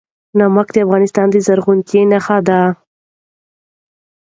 [0.37, 2.61] نمک د افغانستان د زرغونتیا نښه ده.